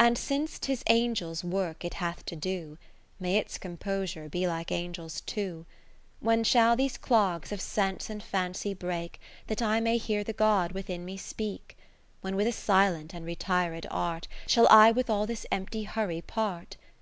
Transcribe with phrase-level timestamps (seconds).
[0.00, 2.78] And since 'tis Angels' work it hath to do,
[3.20, 5.66] May its composure be like Angels too.
[6.20, 10.72] When shall these clogs of Sense and Fancy break, That I may hear the God
[10.72, 11.72] within me speak?
[11.76, 11.82] 50
[12.22, 16.78] When with a silent and retired art Shall I with all this empty hurry part?